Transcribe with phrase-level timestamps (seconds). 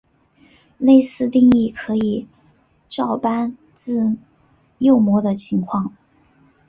[0.79, 2.27] 类似定义可以
[2.89, 4.17] 照搬至
[4.79, 5.93] 右模的情况。